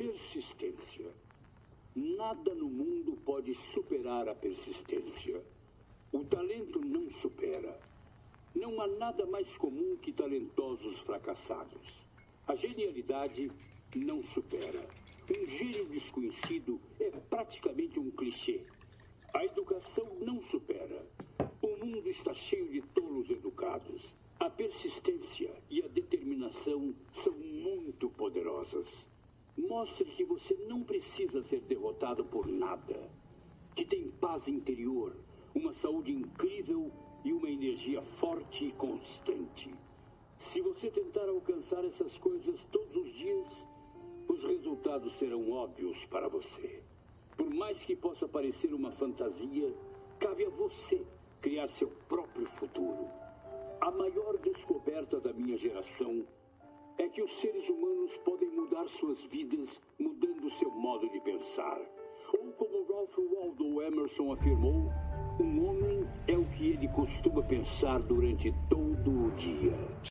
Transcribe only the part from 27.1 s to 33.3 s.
são muito poderosas. Mostre que você não precisa ser derrotado por nada.